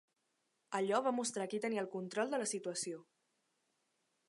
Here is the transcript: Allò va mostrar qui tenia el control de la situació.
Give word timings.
Allò 0.79 1.01
va 1.07 1.11
mostrar 1.17 1.47
qui 1.51 1.59
tenia 1.67 1.83
el 1.85 1.91
control 1.97 2.33
de 2.33 2.41
la 2.45 2.49
situació. 2.55 3.05